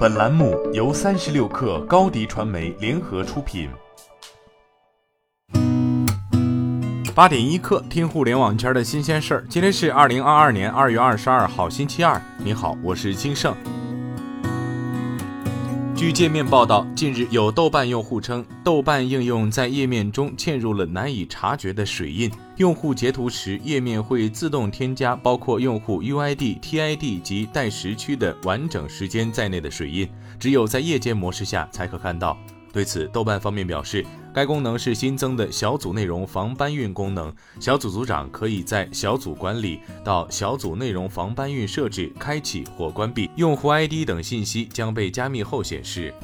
[0.00, 3.68] 本栏目由三十六氪高低传媒联合出品。
[7.14, 9.44] 八点一刻，听互联网圈的新鲜事儿。
[9.46, 12.18] 今天是二零二二年二月二十二号，星期二。
[12.38, 13.54] 你好，我是金盛。
[16.00, 30.08] 据界面报道，近日有豆瓣用户称，豆瓣应用在页面中嵌入了难以察觉的水印，用户截图时，页面会自动添加包括用户 UID、TID 及待时区的完整时间在内的水印，
[30.38, 32.34] 只有在夜间模式下才可看到。
[32.72, 46.14] 对此，豆瓣方面表示，该功能是新增的小组内容防搬运功能，小组组长可以在小组管理到小组内容防搬运设置开启或关闭，用户 ID 等信息将被加密后显示。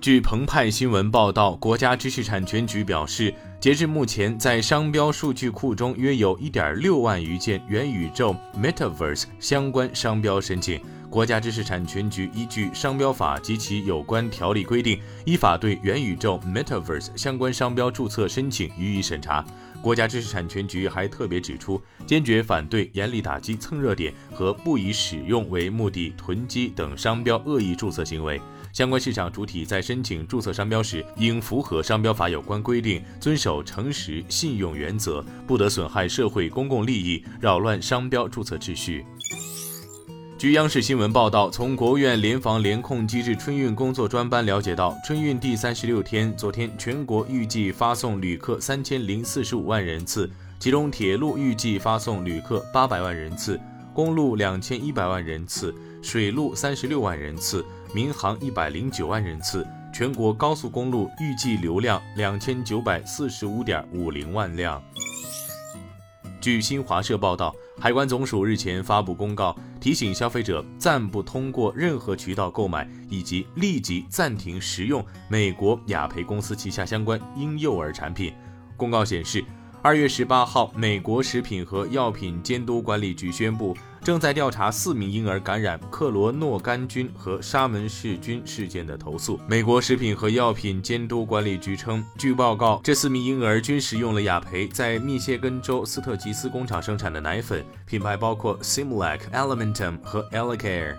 [0.00, 10.80] 据澎湃新闻报道，国家知识产权局表示，截至目前，在商标数据库中约有一点六万余件元宇宙 （Metaverse） 相关商标申请。
[11.10, 19.44] 国家知识产权局依据商标法及其有关条例规定，依法对元宇宙 （Metaverse） 相关商标注册申请予以审查。
[19.82, 28.40] 国家知识产权局还特别指出，坚决反对严厉打击蹭热点和不以使用为目的囤积等商标恶意注册行为。
[28.72, 39.04] 相关市场主体在申请注册商标时，应符合商标法有关规定，遵守诚实信用原则，不得损害社会公共利益，扰乱商标注册秩序。
[40.40, 53.60] 据央视新闻报道，从国务院联防联控机制春运工作专班了解到，春运第三十六天，昨天全国预计发送旅客三千零四十五万人次，其中铁路预计发送旅客八百万人次，
[53.92, 64.82] 公路两千一百万人次，水路三十六万人次，民航一百零九万人次，全国高速公路预计流量两千九百四十五点五零万辆。
[66.40, 78.32] 据新华社报道，海关总署日前发布公告，提醒消费者暂不通过任何渠道购买，以及立即暂停食用美国雅培公司旗下相关婴幼儿产品。
[78.76, 79.44] 公告显示。
[79.82, 89.38] 二月十八号，美国食品和药品监督管理局宣布，正在调查四名婴儿感染克罗诺杆菌和沙门氏菌事件的投诉。
[89.46, 100.96] 美国食品和药品监督管理局称，据报告，这四名婴儿均食用了雅培在密歇根州斯特吉斯工厂生产的奶粉，品牌包括 Similac、Elementum 和 Elecare。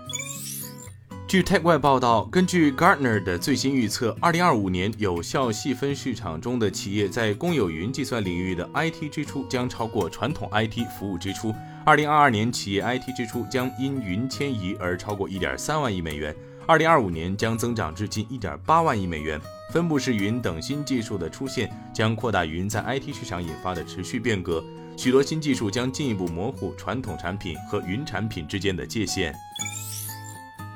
[1.26, 11.54] 据 TechWeb 报道，根据 Gartner 的最新预测，2025年有效细分市场中的企业在公有云计算领域的 IT 支出将超过传统 IT 服务支出。
[11.84, 16.32] 2022年，企业 IT 支出将因云迁移而超过1.3万亿美元
[16.68, 19.40] ，2025年将增长至近1.8万亿美元。
[19.72, 24.62] 分布式云等新技术的出现将扩大云在 IT 市场引发的持续变革，
[24.96, 29.34] 许多新技术将进一步模糊传统产品和云产品之间的界限。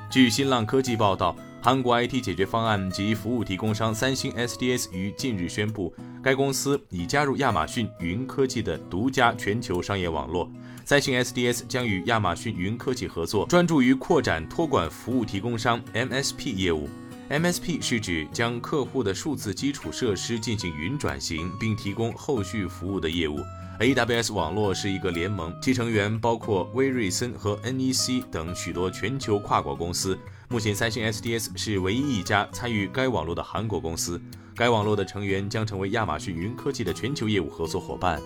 [0.09, 5.93] 据新浪科技报道，韩国 IT 解决方案及服务提供商三星 SDS 于近日宣布，
[6.27, 10.51] 该公司已加入亚马逊云科技的独家全球商业网络。
[10.83, 16.89] 三星 SDS 将与亚马逊云科技合作，专注于扩展托管服务提供商 MSP 业务。
[17.29, 23.39] MSP 是指将客户的数字基础设施进行云转型，并提供后续服务的业务。
[23.79, 30.19] AWS 网络是一个联盟，其成员包括威瑞森和 NEC 等许多全球跨国公司。
[30.49, 34.21] 目前，三星 SDS 是唯一一家参与该网络的韩国公司。
[34.55, 38.21] 该网络的成员将成为亚马逊云科技的全球业务合作伙伴。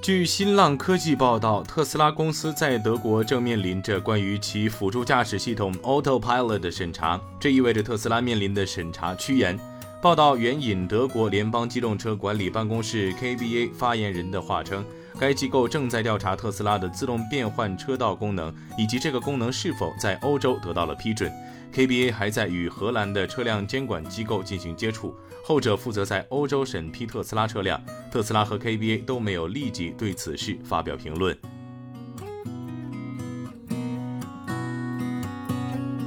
[0.00, 9.58] 据新浪科技报道，特斯拉公司在德国正面临着关于其辅助驾驶系统 Autopilot 的审查，这意味着特斯拉面临的审查趋严。
[10.00, 14.84] 报道援引德国联邦机动车管理办公室 （KBA） 发言人的话称，
[15.20, 21.30] 该机构正在调查特斯拉的自动变换车道功能，以及这个功能是否在欧洲得到了批准。
[21.74, 25.14] KBA 还在与荷兰的车辆监管机构进行接触，
[25.44, 27.78] 后者负责在欧洲审批特斯拉车辆。
[28.10, 31.36] 特斯拉和 KBA 都没有立即对此事发表评论。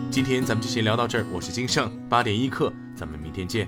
[0.10, 3.68] 今天咱们就先聊到这儿，我是金盛，八点一刻，咱们明天见。